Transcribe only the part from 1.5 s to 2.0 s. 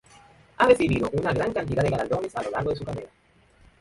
cantidad de